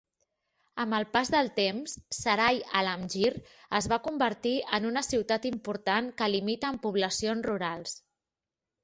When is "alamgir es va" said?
2.79-3.99